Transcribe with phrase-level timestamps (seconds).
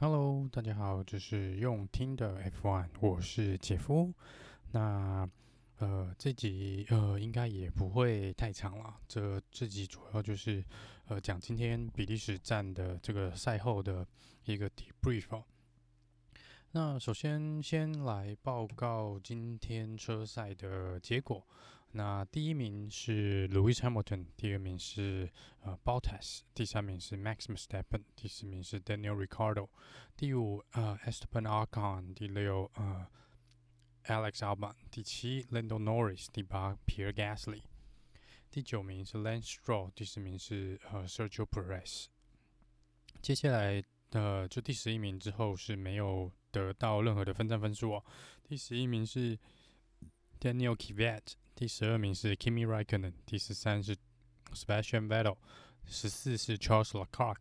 [0.00, 4.14] Hello，大家好，这是用听的 F1，我是杰夫。
[4.70, 5.28] 那
[5.78, 8.96] 呃，这集呃应该也不会太长了。
[9.08, 10.64] 这这集主要就是
[11.08, 14.06] 呃讲今天比利时站的这个赛后的
[14.44, 15.42] 一个 debrief 哦。
[16.70, 21.44] 那首先先来报告今天车赛的结果。
[21.92, 25.30] 那第一名是 Lewis Hamilton，第二名是
[25.62, 29.70] 呃 Bottas，第三名是 Max Verstappen，第四名是 Daniel r i c a r d o
[30.16, 33.06] 第五呃 Esteban Ocon，第六呃
[34.04, 37.62] Alex Albon，第七 Lando Norris，第八 Pierre Gasly，
[38.50, 42.06] 第九名是 Lance Stroll，第十名是呃 Sergio Perez。
[43.22, 48.04] 接下来呃就第十一名之后是没有得到任何的分站分数哦，
[48.44, 49.38] 第十一名是
[50.40, 51.34] Daniel Kvyat。
[51.54, 53.96] 第十二名是 Kimi Raikkonen，第十三是
[54.52, 55.36] Sebastian Vettel，
[55.84, 57.36] 十四是 Charles Leclerc，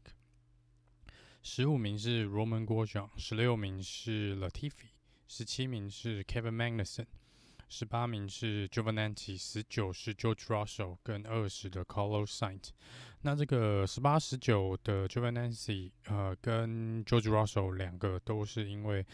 [1.44, 4.90] 十五名是 Roman Grosjean，十六名是 Latifi，
[5.28, 7.06] 十七名是 Kevin Magnussen，
[7.70, 12.70] 十八名是 Giovinazzi，十九是 George Russell，跟二十的 Carlos Sainz。
[13.22, 19.06] 那这个十八、十九的 Giovinazzi，呃，跟 George Russell 两个都是因为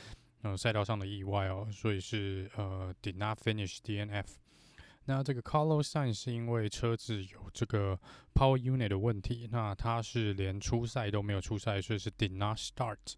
[0.43, 4.25] 呃赛道上的意外哦，所以是呃 did not finish DNF。
[5.05, 7.99] 那这个 Carlos Sain 是因为车子有这个
[8.33, 13.15] Power Unit 的问题，那他是连初赛都没有出赛，所以是 Did not start。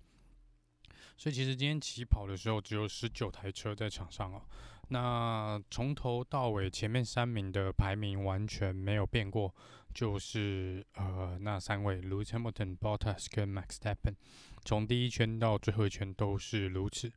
[1.16, 4.42] 所以其实今天起跑的时候只有十九台车在场上哦。
[4.90, 9.54] 那从头到尾前面三名的排名完全没有变过，
[9.96, 14.16] 就是呃那三位 Lewis Hamilton、Bottas 跟 Max Verstappen，
[14.66, 17.12] 从第一圈到最后一圈都是如此。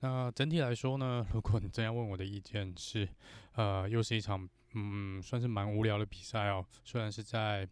[0.00, 3.08] 那整体来说呢，如果你真要问我的意见是，
[3.54, 6.64] 呃，又是一场嗯，算是蛮无聊的比赛哦。
[6.84, 7.68] 虽然是在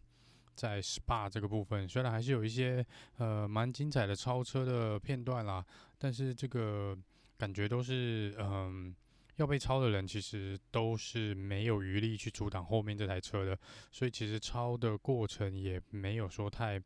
[0.53, 2.85] 在 Spa 这个部分，虽然还是有一些
[3.17, 5.63] 呃蛮精彩的超车的片段啦，
[5.97, 6.97] 但是这个
[7.37, 8.93] 感觉都是嗯、
[9.35, 13.57] 要被超的人其实都是没有余力去阻挡后面这台车的，
[13.91, 16.81] 所以其实超的过程也没有说太。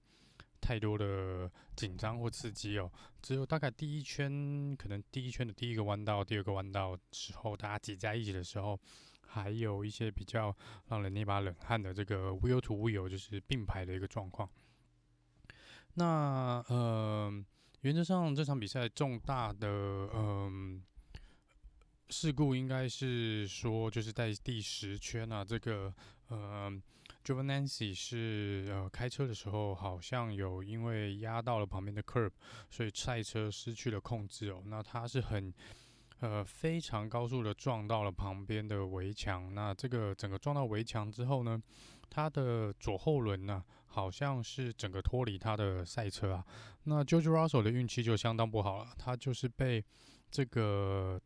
[0.61, 8.77] 太多的紧张或刺激哦，只有大概第一圈，可能第一圈的第一个弯道、第二个弯道时候，大家挤在一起的时候，
[9.25, 10.53] 还有一些比较
[10.89, 14.47] 让人捏把冷汗的这个 wheel to wheel，就是并排的一个状况。
[15.93, 17.33] 那呃，
[17.81, 20.83] 原则上这场比赛重大的嗯、
[22.09, 25.93] 事故应该是说，就是在第十圈啊，这个
[26.27, 26.81] 呃。
[27.25, 32.31] Giovinazzi 是呃开车的时候好像有因为压到了旁边的 curb，
[32.69, 34.61] 所以赛车失去了控制哦。
[34.65, 35.53] 那他是很
[36.19, 39.53] 呃非常高速的撞到了旁边的围墙。
[39.53, 41.61] 那这个整个撞到围墙之后呢，
[42.09, 46.45] 他的左后轮呢好像是整个脱离他的赛车啊。
[46.83, 49.83] 那 George Russell 的运气就相当不好了，他就是被
[50.31, 51.19] 这个。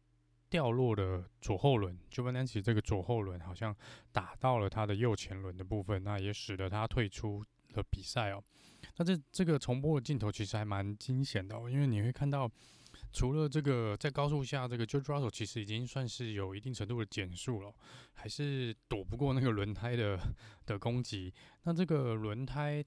[0.53, 3.75] 掉落的左后轮，Giovinazzi 这个左后轮好像
[4.11, 8.43] 打到了他的右前轮的部分，那也使得他退出了比赛哦。
[8.97, 12.47] 那这这个重播的镜头其实还蛮惊险的哦，因为你会看到，
[13.11, 17.73] 除了这个在高速下，这个 George Russell 其实已经算是有一定程度的减速了，
[18.13, 20.19] 还是躲不过那个轮胎的
[20.67, 21.33] 的攻击。
[21.63, 22.85] 那这个轮胎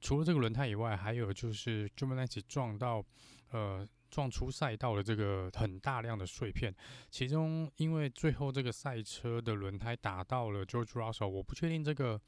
[0.00, 3.04] 除了这个轮胎以外，还有就是 Giovinazzi 撞到
[3.50, 3.84] 呃。
[4.12, 6.72] 撞出赛道的这个很大量的碎片，
[7.08, 12.20] 其中因为最后这个赛车的轮胎打到了 George Russell，我不确定这个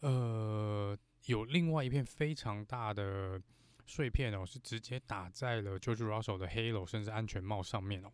[0.00, 3.40] 呃有另外一片非常大的
[3.86, 8.12] 碎片哦，是直接打在了 George Russell 的 Halo 甚至安全帽上面哦。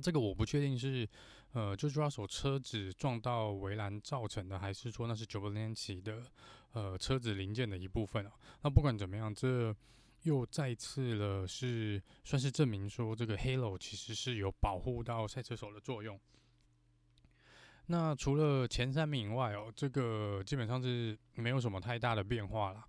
[0.00, 1.08] 这个我不确定是
[1.54, 6.22] 呃 George Russell 车子撞到围栏造成的，还是说那是 Giovinazzi 的
[6.70, 8.30] 呃车子零件的一部分哦。
[8.62, 9.74] 那不管怎么样，这。
[10.22, 16.20] 又再次了，是算是证明说这个 Halo 其实是有保护到赛车手的作用。
[17.86, 22.84] 那除了前三名以外哦，这个基本上是没有什么太大的变化了。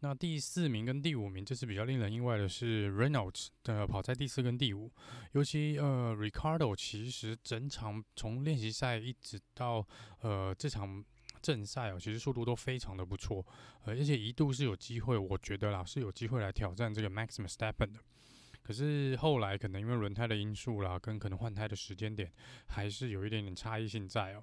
[0.00, 4.92] 那第四名跟第五名，这是比较令人意外的是 Reynolds 的跑在第四跟第五，
[5.32, 9.86] 尤其呃 Ricardo 其实整场从练习赛一直到
[10.20, 11.04] 呃这场。
[11.44, 13.44] 正赛哦，其实速度都非常的不错，
[13.84, 18.00] 而且一度是有机会，我觉得啦是有机会来挑战这个 Max Verstappen 的。
[18.62, 22.32] 可是后来可能因为轮胎的因素啦，跟可能换胎的时间点，
[22.66, 24.42] 还是有一点点差异性在哦。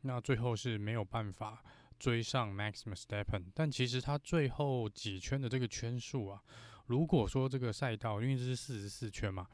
[0.00, 1.62] 那最后是没有办法
[1.96, 6.42] 追上 Max Verstappen，但其实他最后几圈的这个圈数啊，
[6.86, 9.46] 如果说这个赛道因为这是四十四圈嘛。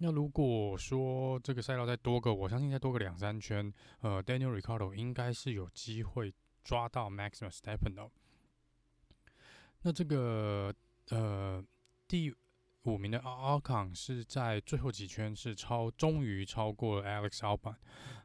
[0.00, 8.08] 那如果说这个赛道再多个，我相信再多个两三圈，呃，Daniel Ricardo 应该是有机会抓到 Max Verstappen 的。
[9.82, 10.72] 那这个
[11.10, 11.64] 呃
[12.06, 12.32] 第
[12.84, 17.74] 五名的 Ocon 是在最后几圈是超，终于超过了 Alex Albon。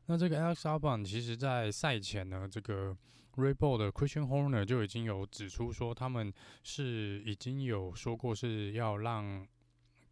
[0.05, 2.95] 那这个 Alex Albon 其实在赛前呢，这个
[3.35, 6.31] r e b o l 的 Christian Horner 就已经有指出说，他们
[6.61, 9.47] 是已经有说过是要让，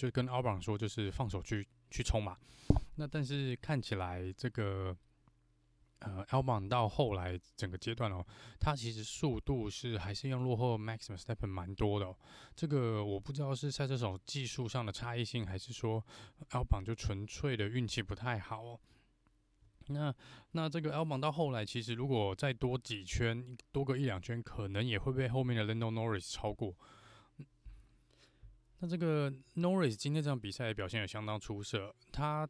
[0.01, 2.37] 就跟 Albon 说，就是放手去去冲嘛。
[2.95, 4.95] 那但是看起来这个。
[6.03, 8.25] 呃，Albon 到后来整个阶段哦，
[8.59, 12.17] 他其实速度是还是要落后 Max v e s t e p p e n 蛮多的哦。
[12.55, 16.03] 这个我不知道是赛车手技术上的差异性，还是说
[16.49, 18.79] Albon 就纯粹的运气不太好哦。
[19.89, 20.11] 那
[20.53, 26.75] 那这个阿榜到后来，其实如果再多几圈，多个一两圈，可能也会被后面的 Lando Norris 超过。
[28.81, 32.47] 那这个 Norris 今天这场比赛表现也相当出色，他。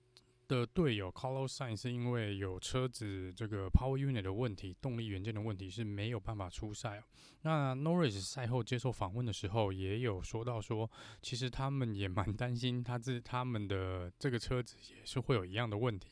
[0.48, 7.02] 的队友 Carlos Sainz 是因为有车子这个 Power Unit 的问题，动力元件的问题是没有办法出赛。
[7.44, 10.92] 那 Norris 赛后接受访问的时候也有说到说，
[11.22, 16.10] 其实他们也蛮担心他自他们的这个车子也是会有一样的问题。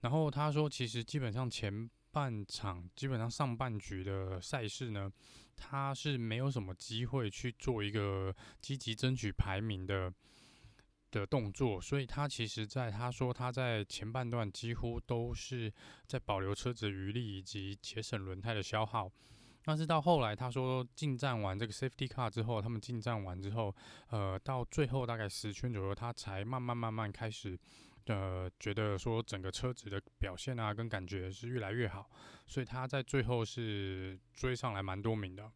[0.00, 5.10] 然后他说，其实基本上前半场基本上上半局的赛事呢，
[5.56, 10.14] 他是没有什么机会去做一个积极争取排名的。
[11.14, 15.72] 的动作，所以他其实，在他说他在前半段几乎都是
[16.08, 19.08] 在保留车子余力以及节省轮胎的消耗。
[19.62, 23.72] 但是到后来，他说进站完这个 Safety Car 之后，他们进站完之后，
[24.08, 27.56] 呃，到最后大概十圈左右，他才慢慢慢慢开始，
[28.06, 32.10] 呃，觉得说整个车子的表现啊跟感觉是越来越好，
[32.46, 35.50] 所以他在最后是追上来蛮多名的。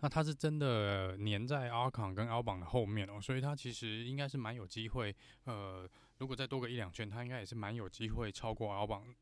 [0.00, 5.14] 那他是真的黏在阿康跟奥榜的后面哦，所以他其实应该是蛮有机会。
[5.44, 5.88] 呃，
[6.18, 9.14] 如果再多个一两圈，他应该也是蛮有机会超过奥榜。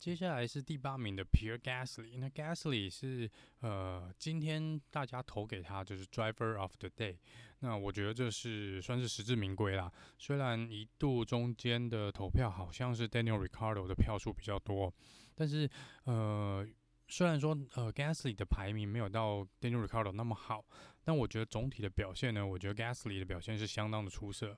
[0.00, 3.30] 接下来是第八名的 Pierre Gasly，那 Gasly 是
[3.60, 7.18] 呃今天大家投给他就是 Driver of the Day，
[7.58, 9.92] 那我觉得这是算是实至名归啦。
[10.18, 14.92] 虽然一度中间的投票好像是 Daniel r i c a r d o 的票数比较多，
[15.34, 15.68] 但是
[16.04, 16.66] 呃。
[17.12, 20.64] 虽然说，呃，Gasly 的排名没有到 Daniel r i c a r d o 那么好，
[21.02, 24.56] 但我觉得总体的表现呢，我觉得 Gasly 的表现是相当的出色。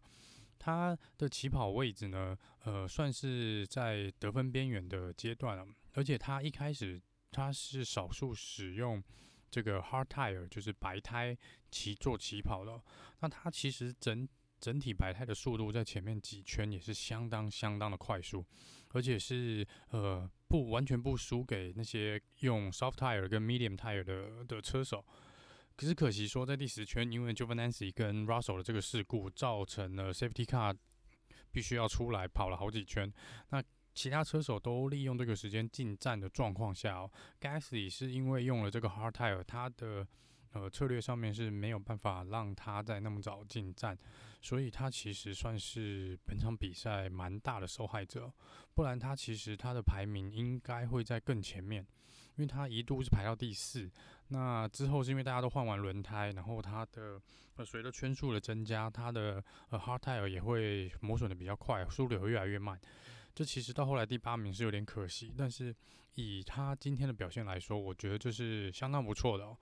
[0.59, 7.01] 他的起跑位置呢，呃，算是在得分边缘的阶段了，而且他一开始
[7.31, 9.03] 他是少数使用
[9.51, 11.37] 这个 hard tire，就是白胎
[11.71, 12.81] 骑做起跑的。
[13.21, 14.29] 那他其实整
[14.61, 18.45] 整体白胎的速度在前面几圈也是相当相当的快速，
[18.91, 20.31] 而且是呃。
[20.53, 25.03] 不完全不输给那些用 soft tire 跟 medium tire 的的车手，
[25.77, 30.77] 可是可惜说在第十圈，因为 Giovinazzi 跟 Russell 的这个事故，造成了 safety car
[31.51, 33.13] 必须要出来跑了好几圈。
[33.51, 33.63] 那
[33.95, 37.11] 其他车手都利用这个时间进站的状况下，哦
[37.41, 40.07] ，Gasly 是因为用了这个 hard tire，他的
[40.53, 43.99] 呃策略上面是没有办法让他在那么早进站。
[44.41, 48.33] 所以他其实算是本场比赛蛮大的受害者，
[48.75, 51.87] 不然他其实他的排名应该会在更前面，
[52.37, 53.91] 因为他一度是排到第四。
[54.29, 57.21] 那之后是因为大家都换完轮胎，然后他的
[57.57, 62.81] 呃随着圈数的增加，他的呃 hard tire 也会磨损的比较快，速度也会越来越慢。
[63.35, 65.75] 这其实到后来第八名是有点可惜，但是
[66.15, 69.57] 以他今天的表现来说，我觉得这是相当不错的哦。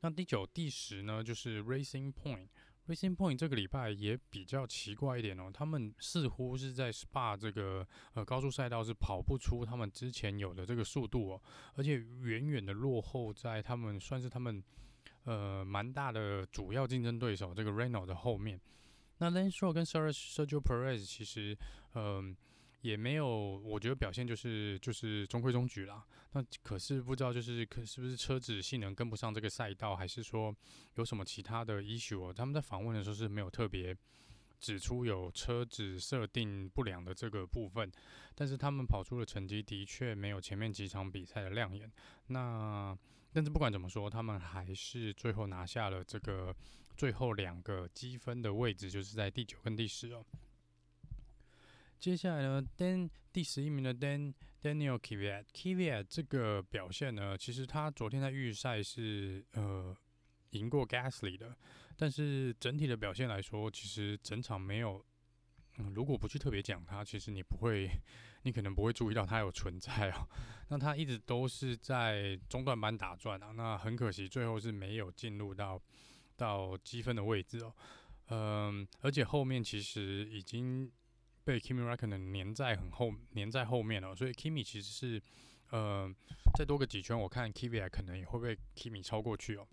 [0.00, 2.48] 那第九、第十呢，就是 Racing Point。
[2.92, 11.40] Racing Point 这个礼拜也比较奇怪一点哦，他们似乎是在 Spa 这个呃高速赛道是跑不出他们之前有的这个速度哦，
[11.74, 14.62] 而且远远的落后在他们算是他们
[15.24, 18.60] 呃蛮大的主要竞争对手这个 Renault 的后面。
[19.18, 21.56] 那 Lance Stroll 跟 Sergio Perez 其实
[21.94, 22.36] 嗯。
[22.82, 23.26] 也没有，
[23.64, 26.04] 我觉得表现就是就是中规中矩啦。
[26.32, 30.54] 那可是不知道就是可是不是车子性能跟不上这个赛道，还是说
[30.94, 32.32] 有什么其他的 issue 哦？
[32.32, 33.96] 他们在访问的时候是没有特别
[34.60, 37.90] 指出有车子设定不良的这个部分，
[38.34, 41.90] 但是他们跑出的成绩的确没有前面几场比赛的亮眼。
[42.28, 42.96] 那
[43.32, 46.54] 但是不管怎么说，他们还是最后拿下了这个
[46.96, 50.24] 最后两个积分的位置，就是在第九跟第十哦。
[52.02, 59.96] 接下来呢，Dan 第十一名的 Dan Daniel Kvyat，Kvyat 这个表现呢，其实他昨天在预赛是呃
[60.50, 61.56] 赢过 Gasly 的，
[61.96, 65.06] 但是整体的表现来说，其实整场没有，
[65.78, 67.88] 嗯，如果不去特别讲他，其实你不会，
[68.42, 70.26] 你可能不会注意到他有存在哦。
[70.70, 75.80] 那他一直都是在中段班打转啊，那很可惜最后是没有进入到
[76.34, 77.72] 到积分的位置哦。
[78.30, 80.90] 嗯，而且后面其实已经。
[81.44, 85.22] 被 Kimi Räikkönen 黏在很后，黏在后面了，所以 Kimi 其实是，
[85.70, 86.12] 呃，
[86.56, 89.66] 再多个几圈，我看 ky 可能也会被 Kimi 超过去哦。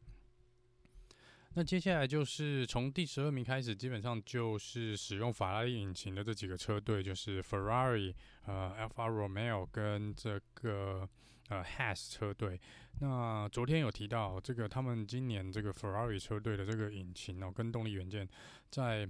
[1.55, 8.13] 那接下来就是从第十二名开始，基本上就是使用法拉利引擎的这几个车队，就是 Ferrari、
[8.45, 11.09] 呃 Alfa Romeo 跟这个
[11.49, 12.61] 呃 Has 车队。
[12.99, 18.29] 那昨天有提到这个，他们今年这个 Ferrari 车队的这个引擎哦，跟动力元件
[18.69, 19.09] 在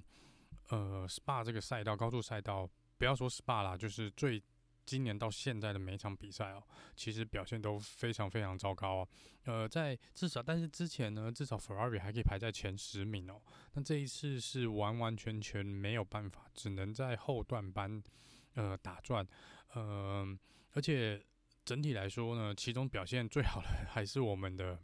[0.69, 4.41] 呃 Spa 这个赛道高速赛道，不要说 Spa 啦，就是最。
[4.85, 6.63] 今年到现在的每一场比赛哦，
[6.95, 9.09] 其实表现都非常非常糟糕哦。
[9.43, 13.39] 呃，在至少，但是之前呢，至少 Ferrari 还可以排在前十名哦。
[13.73, 18.01] 那这一次是完完全全没有办法，只能在后段班
[18.55, 19.23] 呃打转。
[19.75, 20.25] 呃，
[20.71, 21.23] 而且
[21.63, 24.79] 整体来说呢，其中表现最好的还是我们的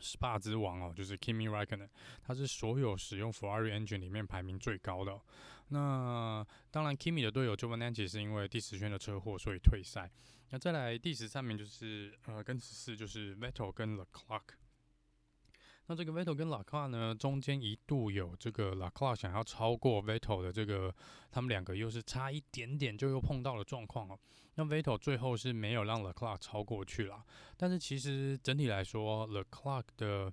[0.00, 1.90] SPA 之王哦，就是 Kimi r a c k o n e n
[2.22, 5.20] 他是所有使用 Ferrari engine 里面排名最高的。
[5.68, 10.10] 那当然，Kimi 的队友 j o v a n a n c i 是因为第十圈的车祸所以退赛。
[10.50, 14.42] 那再来第十三名就是呃，跟十四就是 Vettel 跟 The Clock。
[15.88, 20.94] 那这个 Vettel 跟 Leclerc 呢，中间一度有这个 Leclerc 想要超过 Vettel 的这个，
[21.30, 24.18] 他们两个又是差一点点就又碰到了状况哦。
[24.56, 27.24] 那 Vettel 最后是没有让 Leclerc 超过去了，
[27.56, 30.30] 但是其实整体来说，Leclerc 的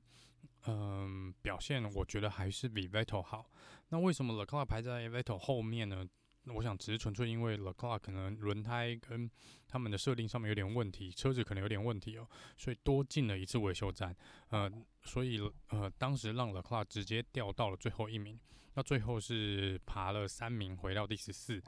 [0.68, 3.50] 嗯表现，我觉得还是比 Vettel 好。
[3.90, 6.06] 那为什么 Leclerc 排在 Vettel 后面呢？
[6.54, 9.30] 我想只是纯粹因为 Leclerc 可能轮胎跟
[9.68, 14.16] 他们的设定上面有点问题，车子可能有点问题哦，所以多进了一次维修站，
[14.50, 14.72] 呃，
[15.04, 18.40] 所以呃当时让 Leclerc 直接掉到了最后一名，
[18.75, 21.62] 那最后是爬了三名回到第十四。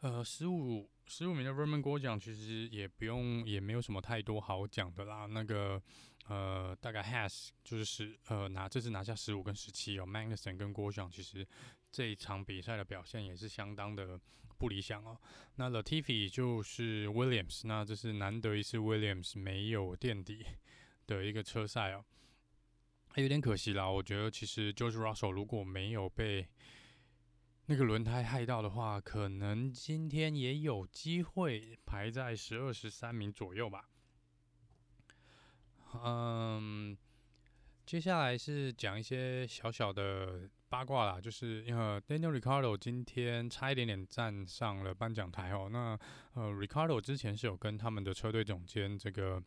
[0.00, 5.80] 呃，十五十五名的 Roman 郭奖其实也不用，也没有什么太多好讲的啦，那个。
[6.28, 11.46] 呃，大概 has 就是十呃拿这次拿下十五跟十七哦，Magnussen 跟郭翔其实
[11.90, 14.20] 这一场比赛的表现也是相当的
[14.58, 15.18] 不理想哦。
[15.56, 20.44] 那 Latifi 就是 Williams，那这是难得一次 Williams 没有垫底
[21.06, 22.04] 的一个车赛哦，
[23.08, 23.88] 还有点可惜啦。
[23.88, 26.46] 我觉得其实 George Russell 如果没有被
[27.66, 33.88] 那个轮胎害到的话，可能今天也有机会排在十二十三名左右吧。
[36.04, 36.96] 嗯，
[37.86, 45.68] 接下来是讲一些小小的八卦啦，就是因为 Daniel Ricardo 今天差一点点站上了颁奖台哦。
[45.72, 45.98] 那
[46.34, 49.42] 呃，Ricardo 之前是有跟他们的车队总监这个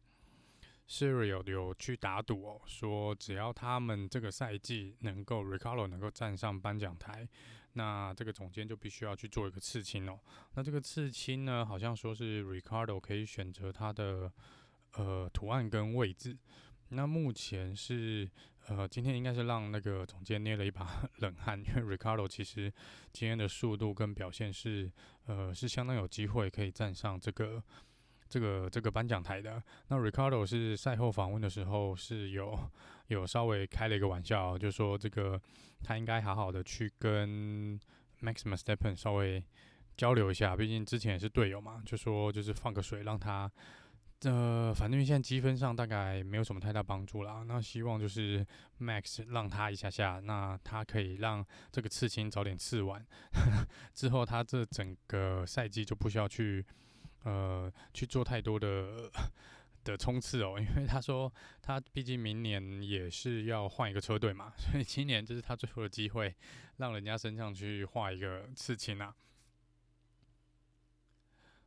[0.90, 7.30] Siriol 有去打赌哦，说只要他们这个赛季能够 Ricardo 能够站上颁奖台，
[7.74, 10.20] 那这个总监就必须要去做一个刺青哦。
[10.56, 14.32] 那这个刺青呢，好像说是 Ricardo 可以选择他的。
[14.98, 16.38] 呃，图案跟位置，
[16.90, 18.30] 那目前是
[18.68, 22.72] 呃，今天应该是让那个总监捏了一把 冷汗，因为 Ricardo 其实
[23.14, 24.92] 今天的速度跟表现是
[25.26, 27.64] 呃，是相当有机会可以站上这个
[28.28, 29.64] 这个这个颁奖台的。
[29.88, 32.58] 那 Ricardo 是赛后访问的时候是有
[33.08, 35.42] 有稍微开了一个玩笑，就说这个
[35.84, 37.80] 他应该好好的去跟
[38.22, 39.42] Max Verstappen 稍微
[39.96, 43.50] 交流一下，毕竟之前也是队友嘛，就说就是放个水让他。
[44.24, 47.44] 呃，反正现在积分上大概没有什么太大帮助啦。
[47.48, 48.46] 那希望就是
[48.80, 53.04] Max 让他一下下，那他可以让这个刺青早点刺完，
[53.96, 56.64] 之后他这整个赛季就不需要去
[57.24, 59.12] 呃去做太多的
[59.84, 66.36] 的冲刺哦，因为他说他毕竟明年也是要换一个车队嘛，所以今年这是他最后的机会，
[66.78, 69.16] 让人家身上去画一个刺青啊。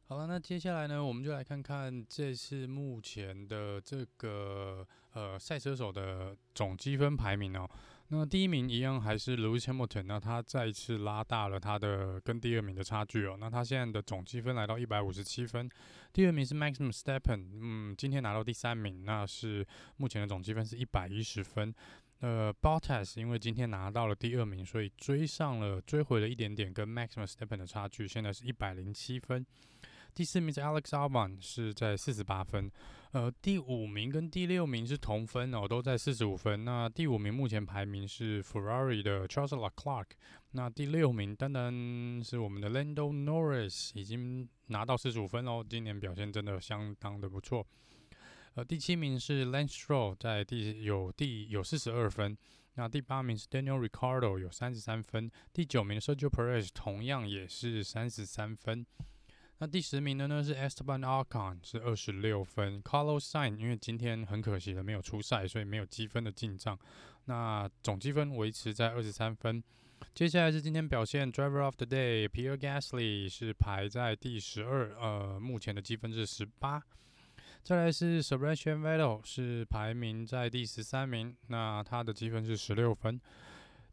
[0.06, 7.68] 好了，那接下来呢，我们就来看看这次目前的这个呃赛车手的总积分排名哦。
[8.08, 13.38] 那第一名一样还是 Lewis Hamilton，那他再一次拉大了他的跟第二名的差距哦。
[13.40, 15.68] 那他现在的总积分来到一百五十七分，
[16.12, 21.74] 第二名是 Max i m s t e p p e n 嗯，今天拿到第三名，那是目前的总积分是一百一十分。
[22.20, 29.44] 呃，Bottas 因为今天拿到了第二名，所以追上了，追回了一点点跟 Max i m s t e p p e n 的差距，现在是一百零七分。
[30.14, 32.70] 第四名是 Alex Albon，是在四十八分。
[33.10, 36.64] 呃，第五名跟第六名是同分哦，都在四十五分。
[36.64, 40.06] 那第五名目前排名是 Ferrari 的 Charles Leclerc。
[40.52, 47.66] 那第六名当然是我们的 Lando Norris，已经拿到四十五分哦，今年表现真的相当的不错。
[48.54, 52.36] 呃，第七名是 Lance Stroll，在第有第有四十二分。
[52.76, 55.30] 那第八名是 Daniel r i c a r d o 有三十三分。
[55.52, 58.86] 第九名 Sergio Perez 同样也是三十三分。
[59.58, 62.82] 那第十名的呢是 Esteban Ocon，是二十六分。
[62.82, 66.78] Carlos Sainz 因为今天很可惜的没有出赛，所以没有积分的进账。
[67.26, 69.62] 那总积分维持在二十三分。
[70.12, 76.82] 接下来是今天表现 Driver of the Day，Pierre Gasly 是排在第十二，呃，目前的积分是十八。
[77.62, 83.18] 再来是 Sebastian Vettel 是排名在第十三名，那他的积分是十六分。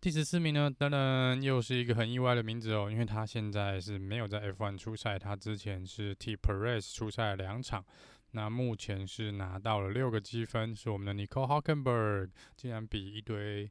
[0.01, 7.85] 第十四名呢，当然又是一个很意外的名字哦，因为他现在是没有在 F1 出赛，他之前是替 Perez 出赛两场，
[8.31, 13.69] 那目前是拿到了六个积分，是我们的 Nico Hulkenberg，竟然比一堆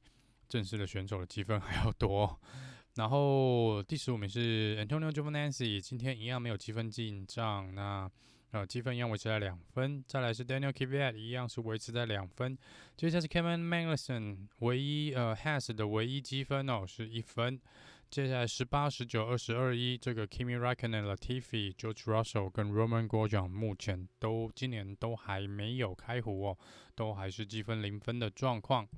[0.49, 2.39] 正式的选手的积分还要多。
[2.95, 8.09] 然后第十五名是 Antonio Giovinazzi，今天一样没有积分进账，那。
[8.53, 12.59] 呃，积分一样维持在两分，再来是 Daniel Kvyat 一样是维持在两分，
[12.97, 17.61] 接下来是 Kevin Magnussen 唯一呃 Has 的唯一积分哦是一分，
[18.11, 26.59] 接下来十八、十九、二十二、一这个 Kimi Raikkonen、Latifi、George Russell 跟 Roman Grosjean 目前都今年都还没有开胡哦，
[26.97, 28.89] 都还是积分零分的状况。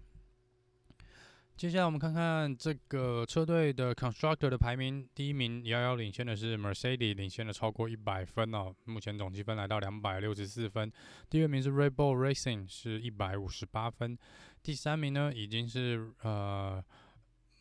[1.56, 10.90] 接下来我们看看这个车队的 Constructor 的排名，第一名遥遥领先的是 Mercedes，领先了超过一百分哦，目前总积分来到两百六十四分。
[11.30, 14.18] 第二名是 Red Bull Racing，是一百五十八分。
[14.60, 16.82] 第三名呢，已经是呃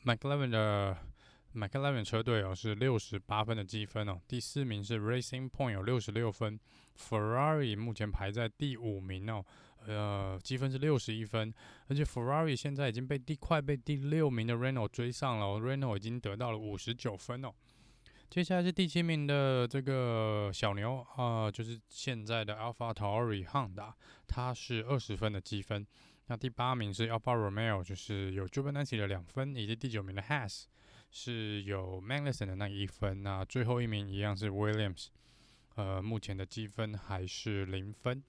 [0.03, 0.97] McLaren 的
[1.53, 4.19] McLaren 车队哦，是六十八分的积分哦。
[4.27, 6.59] 第四名是 Racing Point，有六十六分。
[6.97, 9.45] Ferrari 目前排在第五名哦。
[9.87, 11.53] 呃，积分是六十一分，
[11.87, 17.51] 而且 Ferrari 现在已经被第快被第六名的 Renault 追上了，Renault 已经得到了五十九分哦。
[18.29, 23.91] 接下来是第七名的这个小牛啊、呃，就是现在的 AlphaTauri Honda，
[24.27, 25.85] 它是二十分的积分。
[26.27, 30.63] 那第八名是 Alfa Romeo，就是有 Giovinazzi 的两分，以及第九名的 Haas
[31.09, 33.21] 是有 Magnussen 的那一分。
[33.21, 35.07] 那最后一名一样是 Williams，
[35.75, 38.23] 呃，目前的积分还是零分。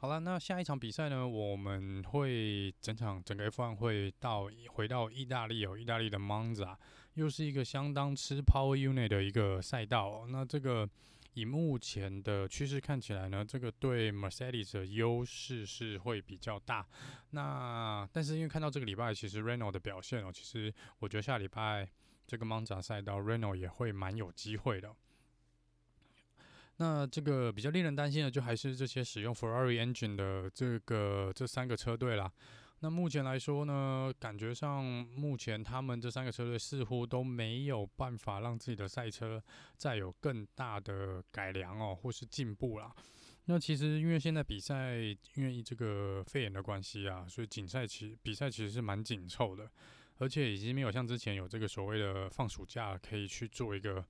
[0.00, 1.26] 好了，那下一场比赛呢？
[1.26, 6.76] 我们会整场整个 F1 会到回到意大利，有意大利的 Monza，
[7.14, 10.24] 又是一个相当吃 Power Unit 的一个赛道。
[10.28, 10.88] 那这个
[11.34, 16.86] 以目前的趋势看起来呢，这个对 Mercedes 的优势是会比较大。
[17.30, 21.90] 那但是因为看到这个礼拜其实 Renault 的表现哦，其实我觉得下礼拜
[22.24, 24.94] 这个 Monza 赛道 Renault 也会蛮有机会的。
[26.80, 32.32] 那这个比较令人担心的，就还是这些使用 Ferrari engine 的这个这三个车队啦。
[32.80, 39.42] 那目前来说呢，感觉上目前他们这三个车队似乎都没有办法让自己的赛车
[39.76, 42.94] 再有更大的改良哦，或是进步啦。
[43.46, 44.98] 那其实因为现在比赛
[45.34, 49.68] 因为这个肺炎的关系啊，所以锦赛其比赛其实是蛮紧凑的，
[50.18, 54.04] 而且已经没有像之前有这个所谓的放暑假可以去做一个。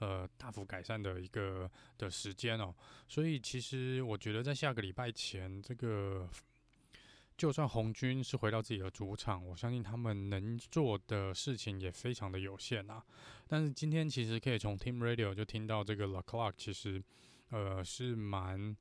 [0.00, 2.74] 呃，大幅改善的一个的时间哦，
[3.08, 6.28] 所以其实我觉得在下个礼拜前，这个
[7.36, 13.04] 就算红军是回到自己的主场，我相信他们能做的事情也非常的有限啊。
[13.46, 17.02] 但是今天其实可以从 Team Radio 就听到这个 Leclerc 其实
[17.50, 18.76] 呃是蛮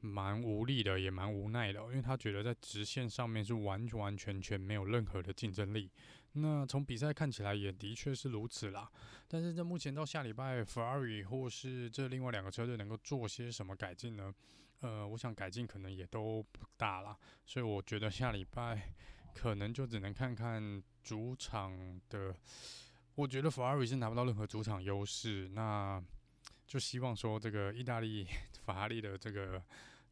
[0.00, 5.90] 蛮无力的，也蛮无奈的，因为他觉得在直线上面是完完全全没有任何的竞争力。
[6.32, 8.88] 那从比赛看起来也的确是如此啦，
[9.26, 14.32] 但是在目前到下礼拜，Ferrari 或是这另外两个车队能够做些什么改进呢？
[14.80, 18.94] 呃，我想改进可能也都不大啦，所以我觉得下礼拜
[19.34, 22.32] 可能就只能看看主场的。
[23.16, 26.00] 我觉得 Ferrari 是拿不到任何主场优势，那
[26.66, 28.24] 就希望说这个意大利
[28.62, 29.60] 法拉利的这个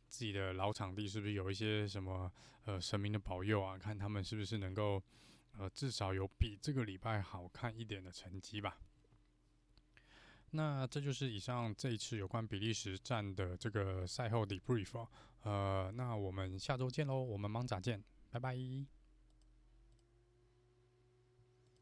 [0.09, 2.33] 自己的老场地是不是有一些什么
[2.65, 3.79] 呃神明的保佑啊？
[3.79, 5.01] 看他们是不是能够。
[5.59, 8.79] 呃，至少有比这个礼拜好看一点的成绩吧。
[10.51, 15.07] 那这就是以上这一次有关比利时站的这个赛后 debrief。
[15.43, 18.96] 呃，那我们下周见喽，我们盲仔见，拜拜。